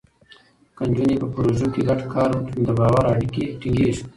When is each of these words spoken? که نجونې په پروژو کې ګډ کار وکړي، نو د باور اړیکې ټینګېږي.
که 0.75 0.83
نجونې 0.87 1.15
په 1.21 1.27
پروژو 1.33 1.67
کې 1.73 1.81
ګډ 1.87 2.01
کار 2.13 2.29
وکړي، 2.33 2.53
نو 2.59 2.65
د 2.67 2.71
باور 2.79 3.03
اړیکې 3.13 3.43
ټینګېږي. 3.59 4.03